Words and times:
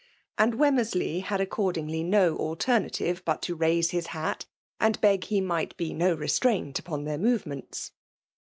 And 0.35 0.55
Wemmersley 0.55 1.21
had 1.21 1.41
a& 1.41 1.45
oerdingly 1.45 2.03
no 2.03 2.35
alternative 2.37 3.21
but 3.23 3.43
to 3.43 3.53
raise 3.53 3.91
his 3.91 4.07
hat, 4.07 4.47
and 4.79 4.99
beg 4.99 5.25
he 5.25 5.41
might 5.41 5.77
be 5.77 5.93
no 5.93 6.15
restraint 6.15 6.79
upon 6.79 7.03
their 7.03 7.19
movements. 7.19 7.91